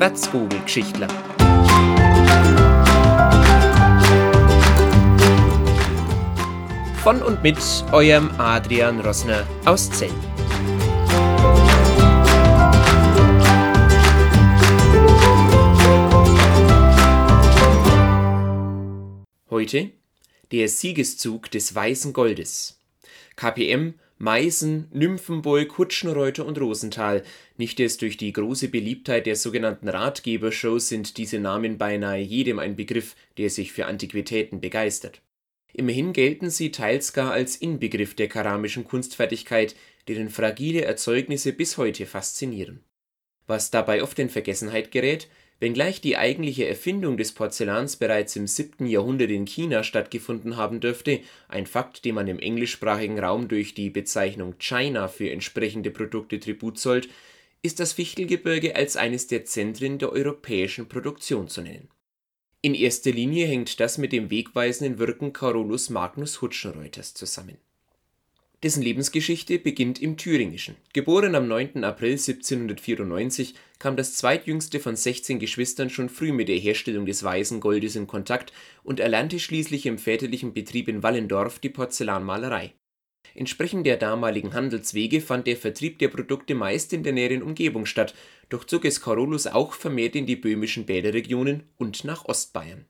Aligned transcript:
Wärzvogelgeschichtler. 0.00 1.08
Von 7.02 7.22
und 7.22 7.42
mit 7.42 7.58
eurem 7.92 8.30
Adrian 8.38 9.00
Rossner 9.00 9.46
aus 9.66 9.90
Zell. 9.90 10.08
Heute 19.50 19.90
der 20.50 20.68
Siegeszug 20.70 21.50
des 21.50 21.74
Weißen 21.74 22.14
Goldes. 22.14 22.80
KPM 23.36 23.96
Meißen, 24.20 24.88
Nymphenburg, 24.92 25.70
Kutschenreuter 25.70 26.44
und 26.44 26.60
Rosenthal. 26.60 27.22
Nicht 27.56 27.80
erst 27.80 28.02
durch 28.02 28.18
die 28.18 28.34
große 28.34 28.68
Beliebtheit 28.68 29.24
der 29.24 29.34
sogenannten 29.34 29.88
Ratgebershows 29.88 30.88
sind 30.88 31.16
diese 31.16 31.38
Namen 31.38 31.78
beinahe 31.78 32.20
jedem 32.20 32.58
ein 32.58 32.76
Begriff, 32.76 33.16
der 33.38 33.48
sich 33.48 33.72
für 33.72 33.86
Antiquitäten 33.86 34.60
begeistert. 34.60 35.22
Immerhin 35.72 36.12
gelten 36.12 36.50
sie 36.50 36.70
teils 36.70 37.14
gar 37.14 37.32
als 37.32 37.56
Inbegriff 37.56 38.14
der 38.14 38.28
keramischen 38.28 38.84
Kunstfertigkeit, 38.84 39.74
deren 40.06 40.28
fragile 40.28 40.84
Erzeugnisse 40.84 41.54
bis 41.54 41.78
heute 41.78 42.04
faszinieren. 42.04 42.84
Was 43.46 43.70
dabei 43.70 44.02
oft 44.02 44.18
in 44.18 44.28
Vergessenheit 44.28 44.90
gerät, 44.90 45.28
Wenngleich 45.60 46.00
die 46.00 46.16
eigentliche 46.16 46.66
Erfindung 46.66 47.18
des 47.18 47.32
Porzellans 47.32 47.96
bereits 47.96 48.34
im 48.34 48.46
7. 48.46 48.86
Jahrhundert 48.86 49.30
in 49.30 49.44
China 49.44 49.82
stattgefunden 49.82 50.56
haben 50.56 50.80
dürfte, 50.80 51.20
ein 51.48 51.66
Fakt, 51.66 52.06
dem 52.06 52.14
man 52.14 52.28
im 52.28 52.38
englischsprachigen 52.38 53.18
Raum 53.18 53.46
durch 53.46 53.74
die 53.74 53.90
Bezeichnung 53.90 54.54
China 54.58 55.06
für 55.06 55.30
entsprechende 55.30 55.90
Produkte 55.90 56.40
Tribut 56.40 56.78
zollt, 56.78 57.10
ist 57.60 57.78
das 57.78 57.92
Fichtelgebirge 57.92 58.74
als 58.74 58.96
eines 58.96 59.26
der 59.26 59.44
Zentren 59.44 59.98
der 59.98 60.12
europäischen 60.12 60.88
Produktion 60.88 61.46
zu 61.48 61.60
nennen. 61.60 61.90
In 62.62 62.74
erster 62.74 63.10
Linie 63.10 63.46
hängt 63.46 63.80
das 63.80 63.98
mit 63.98 64.12
dem 64.12 64.30
wegweisenden 64.30 64.98
Wirken 64.98 65.34
Carolus 65.34 65.90
Magnus 65.90 66.40
Hutschenreuters 66.40 67.12
zusammen 67.12 67.58
dessen 68.62 68.82
Lebensgeschichte 68.82 69.58
beginnt 69.58 70.02
im 70.02 70.16
Thüringischen. 70.16 70.76
Geboren 70.92 71.34
am 71.34 71.48
9. 71.48 71.82
April 71.84 72.12
1794, 72.12 73.54
kam 73.78 73.96
das 73.96 74.16
zweitjüngste 74.16 74.80
von 74.80 74.96
16 74.96 75.38
Geschwistern 75.38 75.88
schon 75.88 76.08
früh 76.08 76.32
mit 76.32 76.48
der 76.48 76.58
Herstellung 76.58 77.06
des 77.06 77.22
Weißen 77.22 77.60
Goldes 77.60 77.96
in 77.96 78.06
Kontakt 78.06 78.52
und 78.82 79.00
erlernte 79.00 79.38
schließlich 79.38 79.86
im 79.86 79.98
väterlichen 79.98 80.52
Betrieb 80.52 80.88
in 80.88 81.02
Wallendorf 81.02 81.58
die 81.58 81.70
Porzellanmalerei. 81.70 82.74
Entsprechend 83.34 83.86
der 83.86 83.96
damaligen 83.96 84.54
Handelswege 84.54 85.20
fand 85.20 85.46
der 85.46 85.56
Vertrieb 85.56 85.98
der 85.98 86.08
Produkte 86.08 86.54
meist 86.54 86.92
in 86.92 87.02
der 87.02 87.12
näheren 87.12 87.42
Umgebung 87.42 87.86
statt, 87.86 88.14
doch 88.48 88.64
zog 88.64 88.84
es 88.84 89.00
Carolus 89.00 89.46
auch 89.46 89.72
vermehrt 89.72 90.16
in 90.16 90.26
die 90.26 90.36
böhmischen 90.36 90.84
Bäderregionen 90.84 91.62
und 91.76 92.04
nach 92.04 92.24
Ostbayern 92.24 92.86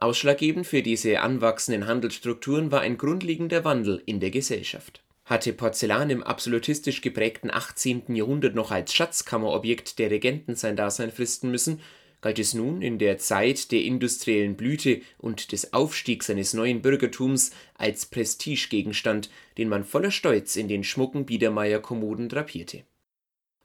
Ausschlaggebend 0.00 0.64
für 0.64 0.82
diese 0.82 1.20
anwachsenden 1.20 1.88
Handelsstrukturen 1.88 2.70
war 2.70 2.82
ein 2.82 2.98
grundlegender 2.98 3.64
Wandel 3.64 4.00
in 4.06 4.20
der 4.20 4.30
Gesellschaft. 4.30 5.02
Hatte 5.24 5.52
Porzellan 5.52 6.08
im 6.10 6.22
absolutistisch 6.22 7.00
geprägten 7.00 7.50
18. 7.50 8.14
Jahrhundert 8.14 8.54
noch 8.54 8.70
als 8.70 8.94
Schatzkammerobjekt 8.94 9.98
der 9.98 10.12
Regenten 10.12 10.54
sein 10.54 10.76
Dasein 10.76 11.10
fristen 11.10 11.50
müssen, 11.50 11.80
galt 12.20 12.38
es 12.38 12.54
nun 12.54 12.80
in 12.80 12.98
der 12.98 13.18
Zeit 13.18 13.72
der 13.72 13.82
industriellen 13.82 14.56
Blüte 14.56 15.02
und 15.18 15.50
des 15.50 15.72
Aufstiegs 15.72 16.30
eines 16.30 16.54
neuen 16.54 16.80
Bürgertums 16.80 17.50
als 17.74 18.06
Prestigegegenstand, 18.06 19.30
den 19.56 19.68
man 19.68 19.82
voller 19.82 20.12
Stolz 20.12 20.54
in 20.54 20.68
den 20.68 20.84
schmucken 20.84 21.26
Biedermeierkommoden 21.26 22.28
drapierte 22.28 22.84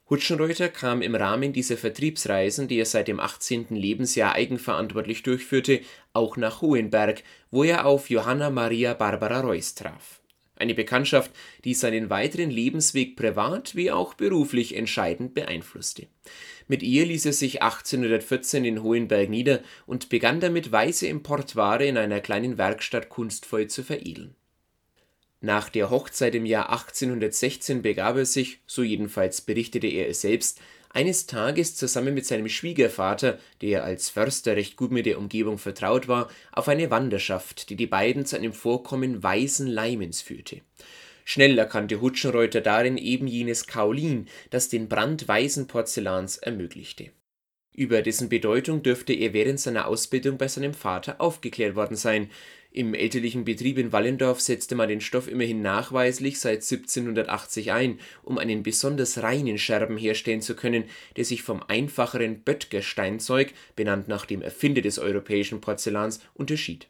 Hutschenreuther 0.10 0.68
kam 0.68 1.02
im 1.02 1.16
Rahmen 1.16 1.54
dieser 1.54 1.78
Vertriebsreisen, 1.78 2.68
die 2.68 2.78
er 2.78 2.86
seit 2.86 3.08
dem 3.08 3.22
18. 3.22 3.68
Lebensjahr 3.70 4.36
eigenverantwortlich 4.36 5.24
durchführte, 5.24 5.80
auch 6.12 6.36
nach 6.36 6.62
Hohenberg, 6.62 7.24
wo 7.52 7.64
er 7.64 7.86
auf 7.86 8.10
Johanna 8.10 8.50
Maria 8.50 8.94
Barbara 8.96 9.40
Reuß 9.40 9.76
traf. 9.76 10.20
Eine 10.58 10.76
Bekanntschaft, 10.76 11.32
die 11.64 11.74
seinen 11.74 12.10
weiteren 12.10 12.50
Lebensweg 12.50 13.16
privat 13.16 13.76
wie 13.76 13.92
auch 13.92 14.14
beruflich 14.14 14.76
entscheidend 14.76 15.34
beeinflusste. 15.34 16.08
Mit 16.68 16.84
ihr 16.84 17.06
ließ 17.06 17.26
er 17.26 17.34
sich 17.34 17.64
1814 17.64 18.66
in 18.66 18.84
Hohenberg 18.84 19.30
nieder 19.30 19.62
und 19.86 20.10
begann 20.10 20.42
damit 20.42 20.72
weiße 20.72 21.08
Importware 21.08 21.86
in 21.86 21.98
einer 21.98 22.20
kleinen 22.20 22.58
Werkstatt 22.58 23.10
kunstvoll 23.10 23.68
zu 23.68 23.84
veredeln 23.84 24.36
nach 25.44 25.68
der 25.68 25.90
Hochzeit 25.90 26.36
im 26.36 26.46
Jahr 26.46 26.72
1816 26.72 27.82
begab 27.82 28.16
er 28.16 28.26
sich, 28.26 28.62
so 28.66 28.82
jedenfalls 28.82 29.42
berichtete 29.42 29.88
er 29.88 30.08
es 30.08 30.22
selbst, 30.22 30.62
eines 30.90 31.28
Tages 31.28 31.76
zusammen 31.76 32.14
mit 32.14 32.26
seinem 32.26 32.48
Schwiegervater, 32.48 33.38
der 33.62 33.84
als 33.84 34.10
Förster 34.10 34.56
recht 34.56 34.78
gut 34.78 34.92
mit 34.92 35.06
der 35.06 35.18
Umgebung 35.18 35.58
vertraut 35.58 36.08
war, 36.08 36.30
auf 36.54 36.70
eine 36.70 36.90
Wanderschaft, 36.92 37.70
die 37.70 37.76
die 37.76 37.88
beiden 37.88 38.26
zu 38.26 38.38
einem 38.38 38.54
Vorkommen 38.54 39.22
weißen 39.22 39.68
Leimens 39.68 40.22
führte. 40.22 40.62
Schnell 41.26 41.58
erkannte 41.58 42.00
Hutschenreuter 42.00 42.62
darin 42.62 42.96
eben 42.96 43.28
jenes 43.28 43.68
Kaolin, 43.68 44.30
das 44.50 44.70
den 44.70 44.88
Brand 44.88 45.28
weißen 45.28 45.68
Porzellans 45.68 46.38
ermöglichte. 46.38 47.10
Über 47.76 48.02
dessen 48.02 48.30
Bedeutung 48.30 48.82
dürfte 48.82 49.14
er 49.14 49.34
während 49.34 49.60
seiner 49.60 49.88
Ausbildung 49.88 50.38
bei 50.38 50.48
seinem 50.48 50.74
Vater 50.74 51.20
aufgeklärt 51.20 51.76
worden 51.76 51.98
sein, 51.98 52.30
im 52.74 52.96
elterlichen 52.96 53.46
Betrieb 53.46 53.78
in 53.78 53.92
Wallendorf 53.92 54.42
setzte 54.42 54.74
man 54.74 54.90
den 54.90 55.00
Stoff 55.00 55.28
immerhin 55.28 55.62
nachweislich 55.62 56.40
seit 56.40 56.64
1780 56.64 57.72
ein, 57.72 58.00
um 58.24 58.40
einen 58.40 58.64
besonders 58.64 59.22
reinen 59.22 59.60
Scherben 59.60 59.96
herstellen 59.96 60.42
zu 60.42 60.56
können, 60.56 60.86
der 61.16 61.24
sich 61.24 61.44
vom 61.44 61.62
einfacheren 61.62 62.42
Böttger-Steinzeug, 62.42 63.54
benannt 63.76 64.08
nach 64.08 64.26
dem 64.26 64.42
Erfinder 64.42 64.82
des 64.82 64.98
europäischen 64.98 65.62
Porzellans, 65.62 66.20
unterschied. 66.34 66.88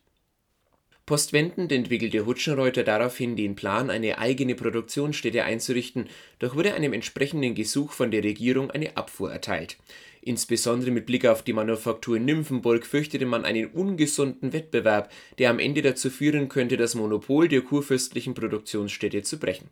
Postwendend 1.05 1.69
entwickelte 1.73 2.25
Hutschenreuter 2.25 2.83
daraufhin 2.83 3.35
den 3.35 3.55
Plan, 3.55 3.89
eine 3.89 4.19
eigene 4.19 4.55
Produktionsstätte 4.55 5.44
einzurichten, 5.44 6.07
doch 6.39 6.55
wurde 6.55 6.75
einem 6.75 6.94
entsprechenden 6.94 7.55
Gesuch 7.55 7.91
von 7.91 8.09
der 8.09 8.23
Regierung 8.23 8.71
eine 8.71 8.95
Abfuhr 8.95 9.33
erteilt 9.33 9.75
Insbesondere 10.25 10.91
mit 10.91 11.06
Blick 11.06 11.25
auf 11.25 11.44
die 11.44 11.51
Manufaktur 11.51 12.16
in 12.16 12.23
Nymphenburg 12.23 12.85
fürchtete 12.85 13.25
man 13.25 13.44
einen 13.44 13.66
ungesunden 13.66 14.53
Wettbewerb, 14.53 15.11
der 15.38 15.50
am 15.50 15.59
Ende 15.59 15.81
dazu 15.81 16.09
führen 16.09 16.47
könnte, 16.47 16.78
das 16.78 16.95
Monopol 16.95 17.50
der 17.50 17.59
kurfürstlichen 17.59 18.33
Produktionsstätte 18.33 19.22
zu 19.23 19.38
brechen. 19.38 19.69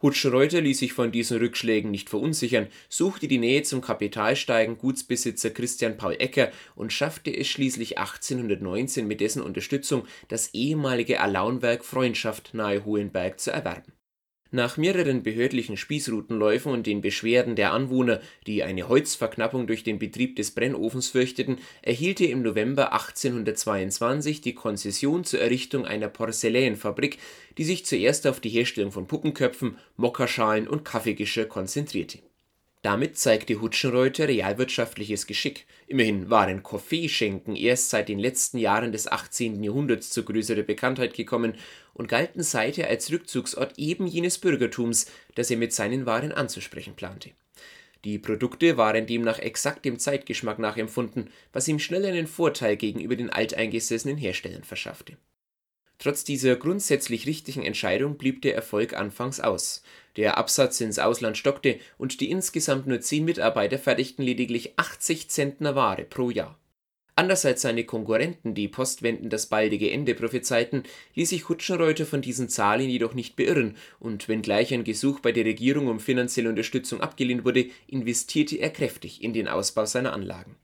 Hutschenreuter 0.00 0.60
ließ 0.60 0.78
sich 0.78 0.92
von 0.92 1.10
diesen 1.10 1.38
Rückschlägen 1.38 1.90
nicht 1.90 2.08
verunsichern, 2.08 2.68
suchte 2.88 3.26
die 3.26 3.38
Nähe 3.38 3.64
zum 3.64 3.80
kapitalstarken 3.80 4.78
Gutsbesitzer 4.78 5.50
Christian 5.50 5.96
Paul 5.96 6.14
Ecker 6.20 6.52
und 6.76 6.92
schaffte 6.92 7.36
es 7.36 7.48
schließlich 7.48 7.98
1819 7.98 9.08
mit 9.08 9.20
dessen 9.20 9.42
Unterstützung, 9.42 10.06
das 10.28 10.54
ehemalige 10.54 11.20
Alaunwerk 11.20 11.84
Freundschaft 11.84 12.54
nahe 12.54 12.84
Hohenberg 12.84 13.40
zu 13.40 13.50
erwerben 13.50 13.93
nach 14.54 14.76
mehreren 14.76 15.22
behördlichen 15.22 15.76
Spießrutenläufen 15.76 16.72
und 16.72 16.86
den 16.86 17.00
Beschwerden 17.00 17.56
der 17.56 17.72
Anwohner, 17.72 18.20
die 18.46 18.62
eine 18.62 18.88
Holzverknappung 18.88 19.66
durch 19.66 19.82
den 19.82 19.98
Betrieb 19.98 20.36
des 20.36 20.52
Brennofens 20.52 21.08
fürchteten, 21.08 21.58
erhielt 21.82 22.20
er 22.20 22.30
im 22.30 22.42
November 22.42 22.92
1822 22.92 24.40
die 24.40 24.54
Konzession 24.54 25.24
zur 25.24 25.40
Errichtung 25.40 25.84
einer 25.84 26.08
Porzellanfabrik, 26.08 27.18
die 27.58 27.64
sich 27.64 27.84
zuerst 27.84 28.26
auf 28.26 28.40
die 28.40 28.50
Herstellung 28.50 28.92
von 28.92 29.06
Puppenköpfen, 29.06 29.76
Mokkaschalen 29.96 30.68
und 30.68 30.84
Kaffeegeschirr 30.84 31.46
konzentrierte 31.46 32.20
damit 32.84 33.16
zeigte 33.16 33.62
Hutschenreuter 33.62 34.28
realwirtschaftliches 34.28 35.26
Geschick. 35.26 35.64
Immerhin 35.86 36.28
waren 36.28 36.62
Kaffeeschenken 36.62 37.56
erst 37.56 37.88
seit 37.88 38.10
den 38.10 38.18
letzten 38.18 38.58
Jahren 38.58 38.92
des 38.92 39.10
18. 39.10 39.64
Jahrhunderts 39.64 40.10
zu 40.10 40.22
größerer 40.22 40.64
Bekanntheit 40.64 41.14
gekommen 41.14 41.54
und 41.94 42.08
galten 42.08 42.42
seither 42.42 42.88
als 42.88 43.10
Rückzugsort 43.10 43.78
eben 43.78 44.06
jenes 44.06 44.36
Bürgertums, 44.36 45.06
das 45.34 45.50
er 45.50 45.56
mit 45.56 45.72
seinen 45.72 46.04
Waren 46.04 46.32
anzusprechen 46.32 46.94
plante. 46.94 47.30
Die 48.04 48.18
Produkte 48.18 48.76
waren 48.76 49.06
demnach 49.06 49.38
exakt 49.38 49.86
dem 49.86 49.98
Zeitgeschmack 49.98 50.58
nachempfunden, 50.58 51.30
was 51.54 51.68
ihm 51.68 51.78
schnell 51.78 52.04
einen 52.04 52.26
Vorteil 52.26 52.76
gegenüber 52.76 53.16
den 53.16 53.30
alteingesessenen 53.30 54.18
Herstellern 54.18 54.62
verschaffte 54.62 55.16
Trotz 55.98 56.24
dieser 56.24 56.56
grundsätzlich 56.56 57.26
richtigen 57.26 57.62
Entscheidung 57.62 58.18
blieb 58.18 58.42
der 58.42 58.54
Erfolg 58.54 58.94
anfangs 58.94 59.40
aus. 59.40 59.82
Der 60.16 60.38
Absatz 60.38 60.80
ins 60.80 60.98
Ausland 60.98 61.36
stockte 61.36 61.78
und 61.98 62.20
die 62.20 62.30
insgesamt 62.30 62.86
nur 62.86 63.00
zehn 63.00 63.24
Mitarbeiter 63.24 63.78
fertigten 63.78 64.24
lediglich 64.24 64.74
80 64.76 65.28
Zentner 65.28 65.74
Ware 65.74 66.04
pro 66.04 66.30
Jahr. 66.30 66.58
Anders 67.16 67.44
als 67.44 67.62
seine 67.62 67.84
Konkurrenten, 67.84 68.54
die 68.54 68.66
postwendend 68.66 69.32
das 69.32 69.46
baldige 69.46 69.90
Ende 69.90 70.14
prophezeiten, 70.14 70.82
ließ 71.14 71.30
sich 71.30 71.48
Hutschenreuter 71.48 72.06
von 72.06 72.22
diesen 72.22 72.48
Zahlen 72.48 72.88
jedoch 72.88 73.14
nicht 73.14 73.36
beirren, 73.36 73.76
und 74.00 74.28
wenngleich 74.28 74.74
ein 74.74 74.82
Gesuch 74.82 75.20
bei 75.20 75.30
der 75.30 75.44
Regierung 75.44 75.86
um 75.86 76.00
finanzielle 76.00 76.48
Unterstützung 76.48 77.00
abgelehnt 77.00 77.44
wurde, 77.44 77.66
investierte 77.86 78.56
er 78.56 78.70
kräftig 78.70 79.22
in 79.22 79.32
den 79.32 79.46
Ausbau 79.46 79.86
seiner 79.86 80.12
Anlagen 80.12 80.56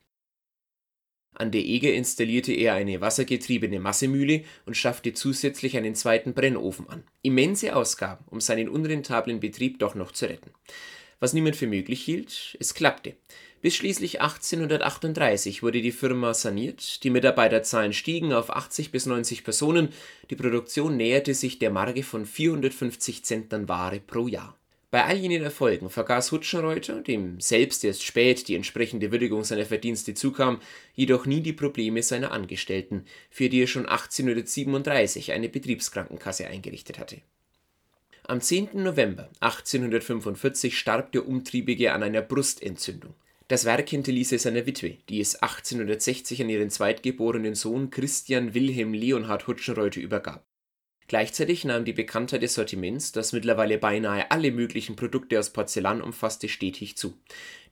an 1.41 1.51
der 1.51 1.63
Eger 1.63 1.93
installierte 1.93 2.53
er 2.53 2.75
eine 2.75 3.01
wassergetriebene 3.01 3.81
Massemühle 3.81 4.45
und 4.67 4.77
schaffte 4.77 5.15
zusätzlich 5.15 5.77
einen 5.77 5.95
zweiten 5.95 6.35
Brennofen 6.35 6.89
an. 6.89 7.03
Immense 7.23 7.75
Ausgaben, 7.75 8.25
um 8.31 8.41
seinen 8.41 8.69
unrentablen 8.69 9.41
Betrieb 9.41 9.79
doch 9.79 9.95
noch 9.95 10.13
zu 10.13 10.27
retten. 10.27 10.51
Was 11.19 11.33
niemand 11.33 11.57
für 11.57 11.67
möglich 11.67 12.03
hielt, 12.03 12.57
es 12.61 12.75
klappte. 12.75 13.15
Bis 13.63 13.75
schließlich 13.75 14.23
1838 14.23 15.63
wurde 15.63 15.83
die 15.83 15.93
Firma 15.93 16.33
saniert, 16.33 17.05
die 17.05 17.11
Mitarbeiterzahlen 17.11 17.93
stiegen 17.93 18.33
auf 18.33 18.49
80 18.49 18.91
bis 18.91 19.05
90 19.05 19.45
Personen, 19.45 19.91
die 20.31 20.37
Produktion 20.37 20.97
näherte 20.97 21.35
sich 21.35 21.59
der 21.59 21.71
Marke 21.71 22.03
von 22.03 22.25
450 22.25 23.25
Zentnern 23.25 23.69
Ware 23.69 24.01
pro 24.01 24.29
Jahr. 24.29 24.60
Bei 24.91 25.05
all 25.05 25.17
jenen 25.17 25.43
Erfolgen 25.43 25.89
vergaß 25.89 26.33
Hutschenreuter, 26.33 27.01
dem 27.01 27.41
selbst 27.41 27.85
erst 27.85 28.03
spät 28.03 28.49
die 28.49 28.57
entsprechende 28.57 29.13
Würdigung 29.13 29.45
seiner 29.45 29.67
Verdienste 29.67 30.15
zukam, 30.15 30.61
jedoch 30.95 31.27
nie 31.27 31.41
die 31.41 31.53
Probleme 31.53 32.03
seiner 32.03 32.33
Angestellten, 32.33 33.05
für 33.31 33.49
die 33.49 33.63
er 33.63 33.67
schon 33.69 33.87
1837 33.87 35.33
eine 35.33 35.49
Betriebskrankenkasse 35.49 36.47
eingerichtet 36.47 36.99
hatte 36.99 37.23
am 38.31 38.41
10. 38.41 38.71
November 38.75 39.29
1845 39.41 40.79
starb 40.79 41.11
der 41.11 41.27
Umtriebige 41.27 41.93
an 41.93 42.05
einer 42.05 42.23
Brustentzündung. 42.23 43.15
Das 43.49 43.65
Werk 43.65 43.89
hinterließ 43.89 44.31
er 44.31 44.39
seiner 44.39 44.67
Witwe, 44.67 44.99
die 45.09 45.21
es 45.21 45.35
1860 45.35 46.41
an 46.41 46.49
ihren 46.49 46.71
zweitgeborenen 46.71 47.57
Sohn 47.57 47.91
Christian 47.91 48.55
Wilhelm 48.55 48.95
Leonhard 48.95 49.49
Hutschenreuter 49.49 50.01
übergab. 50.01 50.45
Gleichzeitig 51.11 51.65
nahm 51.65 51.85
die 51.85 51.93
Bekanntheit 51.93 52.41
des 52.41 52.55
Sortiments, 52.55 53.11
das 53.11 53.33
mittlerweile 53.33 53.79
beinahe 53.79 54.31
alle 54.31 54.53
möglichen 54.53 54.95
Produkte 54.95 55.41
aus 55.41 55.51
Porzellan 55.51 56.03
umfasste, 56.03 56.49
stetig 56.49 56.97
zu. 56.97 57.15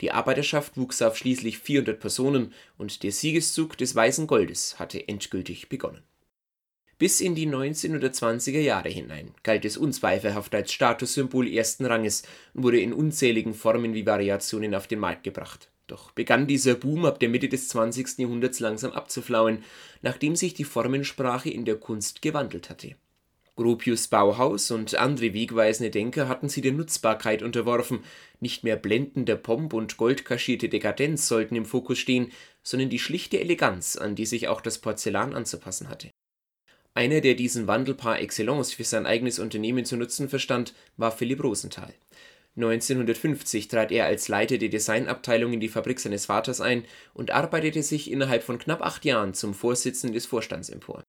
Die 0.01 0.11
Arbeiterschaft 0.11 0.77
wuchs 0.77 1.01
auf 1.03 1.17
schließlich 1.17 1.61
400 1.61 2.01
Personen 2.01 2.53
und 2.79 3.05
der 3.05 3.13
Siegeszug 3.13 3.79
des 3.79 3.95
Weißen 3.95 4.27
Goldes 4.27 4.81
hatte 4.81 5.07
endgültig 5.07 5.69
begonnen 5.69 6.03
bis 6.99 7.21
in 7.21 7.37
die 7.37 7.47
1920er 7.47 8.59
Jahre 8.59 8.89
hinein 8.89 9.33
galt 9.45 9.65
es 9.65 9.77
unzweifelhaft 9.77 10.53
als 10.53 10.73
Statussymbol 10.73 11.47
ersten 11.47 11.87
Ranges 11.87 12.25
und 12.55 12.65
wurde 12.65 12.81
in 12.81 12.93
unzähligen 12.93 13.55
Formen 13.55 13.95
wie 13.95 14.05
Variationen 14.05 14.75
auf 14.75 14.89
den 14.89 14.99
Markt 14.99 15.23
gebracht. 15.23 15.71
Doch 15.87 16.11
begann 16.11 16.49
dieser 16.49 16.75
Boom 16.75 17.05
ab 17.05 17.21
der 17.21 17.29
Mitte 17.29 17.49
des 17.49 17.69
20. 17.69 18.19
Jahrhunderts 18.19 18.59
langsam 18.59 18.91
abzuflauen, 18.91 19.63
nachdem 20.03 20.35
sich 20.35 20.55
die 20.55 20.65
Formensprache 20.65 21.51
in 21.51 21.65
der 21.65 21.77
Kunst 21.77 22.21
gewandelt 22.21 22.69
hatte. 22.69 22.97
Gropius 23.59 24.09
Bauhaus 24.09 24.71
und 24.71 24.95
andere 24.95 25.35
wegweisende 25.35 25.91
Denker 25.91 26.29
hatten 26.29 26.49
sie 26.49 26.63
der 26.63 26.73
Nutzbarkeit 26.73 27.43
unterworfen, 27.43 28.05
nicht 28.41 28.65
mehr 28.65 28.77
blendender 28.77 29.37
Pomp 29.37 29.75
und 29.75 29.99
goldkaschierte 29.99 30.71
Dekadenz 30.71 31.29
sollten 31.29 31.57
im 31.57 31.67
Fokus 31.67 31.99
stehen, 31.99 32.33
sondern 32.63 32.89
die 32.89 32.99
schlichte 32.99 33.39
Eleganz, 33.39 33.97
an 33.97 34.15
die 34.15 34.27
sich 34.27 34.49
auch 34.49 34.63
das 34.63 34.79
Porzellan 34.79 35.35
anzupassen 35.35 35.91
hatte 35.91 36.09
einer, 36.99 37.21
der 37.21 37.35
diesen 37.35 37.69
Wandel 37.69 37.95
par 37.95 38.21
excellence 38.21 38.73
für 38.73 38.83
sein 38.83 39.07
eigenes 39.07 39.39
Unternehmen 39.39 39.85
zu 39.85 39.97
nutzen 39.97 40.29
verstand, 40.29 40.75
war 40.97 41.13
Philipp 41.13 41.45
Rosenthal. 41.45 41.95
1950 42.57 43.69
trat 43.69 43.93
er 43.93 44.07
als 44.07 44.27
Leiter 44.27 44.59
der 44.59 44.69
Designabteilung 44.69 45.53
in 45.53 45.61
die 45.61 45.69
Fabrik 45.69 46.01
seines 46.01 46.27
Vaters 46.27 46.61
ein 46.61 46.85
und 47.15 47.31
arbeitete 47.31 47.85
sich 47.85 48.11
innerhalb 48.11 48.43
von 48.43 48.59
knapp 48.59 48.83
acht 48.83 49.05
Jahren 49.05 49.33
zum 49.33 49.55
Vorsitzenden 49.55 50.15
des 50.15 50.27
Vorstands 50.27 50.71
empor. 50.71 51.05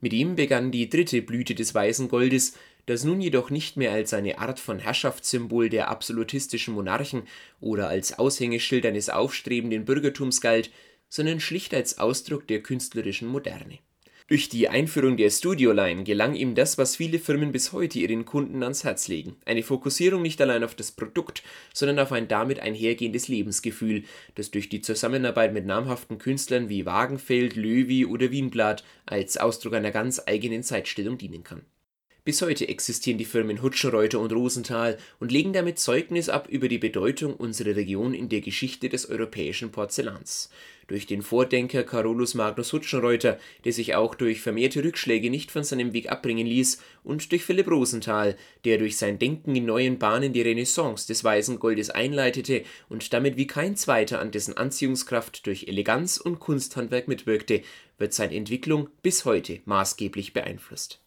Mit 0.00 0.12
ihm 0.12 0.36
begann 0.36 0.70
die 0.70 0.88
dritte 0.88 1.22
Blüte 1.22 1.54
des 1.54 1.74
Weißen 1.74 2.08
Goldes, 2.08 2.54
das 2.86 3.04
nun 3.04 3.20
jedoch 3.20 3.50
nicht 3.50 3.76
mehr 3.76 3.92
als 3.92 4.12
eine 4.12 4.38
Art 4.38 4.60
von 4.60 4.78
Herrschaftssymbol 4.78 5.70
der 5.70 5.88
absolutistischen 5.88 6.74
Monarchen 6.74 7.22
oder 7.60 7.88
als 7.88 8.18
Aushängeschild 8.18 8.84
eines 8.84 9.08
aufstrebenden 9.08 9.84
Bürgertums 9.84 10.40
galt, 10.40 10.70
sondern 11.08 11.40
schlicht 11.40 11.72
als 11.72 11.98
Ausdruck 11.98 12.46
der 12.46 12.62
künstlerischen 12.62 13.28
Moderne 13.28 13.78
durch 14.26 14.48
die 14.48 14.68
Einführung 14.68 15.16
der 15.16 15.28
Studio-Line 15.28 16.04
gelang 16.04 16.34
ihm 16.34 16.54
das, 16.54 16.78
was 16.78 16.96
viele 16.96 17.18
Firmen 17.18 17.52
bis 17.52 17.72
heute 17.72 17.98
ihren 17.98 18.24
Kunden 18.24 18.62
ans 18.62 18.84
Herz 18.84 19.08
legen: 19.08 19.36
eine 19.44 19.62
Fokussierung 19.62 20.22
nicht 20.22 20.40
allein 20.40 20.64
auf 20.64 20.74
das 20.74 20.92
Produkt, 20.92 21.42
sondern 21.72 21.98
auf 21.98 22.12
ein 22.12 22.28
damit 22.28 22.60
einhergehendes 22.60 23.28
Lebensgefühl, 23.28 24.04
das 24.34 24.50
durch 24.50 24.68
die 24.68 24.80
Zusammenarbeit 24.80 25.52
mit 25.52 25.66
namhaften 25.66 26.18
Künstlern 26.18 26.68
wie 26.68 26.86
Wagenfeld, 26.86 27.56
Loewy 27.56 28.06
oder 28.06 28.30
Wienblatt 28.30 28.84
als 29.06 29.36
Ausdruck 29.36 29.74
einer 29.74 29.90
ganz 29.90 30.22
eigenen 30.26 30.62
Zeitstellung 30.62 31.18
dienen 31.18 31.44
kann 31.44 31.62
bis 32.24 32.40
heute 32.40 32.66
existieren 32.68 33.18
die 33.18 33.26
Firmen 33.26 33.60
Hutschenreuter 33.60 34.18
und 34.18 34.32
Rosenthal 34.32 34.96
und 35.20 35.30
legen 35.30 35.52
damit 35.52 35.78
Zeugnis 35.78 36.30
ab 36.30 36.48
über 36.48 36.68
die 36.68 36.78
Bedeutung 36.78 37.34
unserer 37.34 37.76
Region 37.76 38.14
in 38.14 38.30
der 38.30 38.40
Geschichte 38.40 38.88
des 38.88 39.10
europäischen 39.10 39.70
Porzellans. 39.70 40.48
Durch 40.86 41.06
den 41.06 41.20
Vordenker 41.20 41.82
Carolus 41.82 42.34
Magnus 42.34 42.72
Hutschenreuter, 42.72 43.38
der 43.64 43.72
sich 43.72 43.94
auch 43.94 44.14
durch 44.14 44.40
vermehrte 44.40 44.82
Rückschläge 44.82 45.28
nicht 45.28 45.50
von 45.50 45.64
seinem 45.64 45.92
Weg 45.92 46.10
abbringen 46.10 46.46
ließ, 46.46 46.78
und 47.04 47.30
durch 47.30 47.44
Philipp 47.44 47.70
Rosenthal, 47.70 48.36
der 48.64 48.78
durch 48.78 48.96
sein 48.96 49.18
Denken 49.18 49.54
in 49.54 49.66
neuen 49.66 49.98
Bahnen 49.98 50.32
die 50.32 50.42
Renaissance 50.42 51.06
des 51.06 51.24
Weißen 51.24 51.58
Goldes 51.58 51.90
einleitete 51.90 52.64
und 52.88 53.12
damit 53.12 53.36
wie 53.36 53.46
kein 53.46 53.76
zweiter 53.76 54.20
an 54.20 54.30
dessen 54.30 54.56
Anziehungskraft 54.56 55.46
durch 55.46 55.68
Eleganz 55.68 56.16
und 56.16 56.40
Kunsthandwerk 56.40 57.06
mitwirkte, 57.06 57.60
wird 57.98 58.14
seine 58.14 58.34
Entwicklung 58.34 58.88
bis 59.02 59.26
heute 59.26 59.60
maßgeblich 59.66 60.32
beeinflusst 60.32 61.03